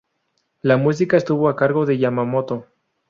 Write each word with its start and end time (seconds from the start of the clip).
La 0.63 0.77
musica 0.77 1.15
estuvo 1.15 1.47
a 1.47 1.55
cargo 1.55 1.85
de 1.85 1.99
Yamamoto. 1.99 2.65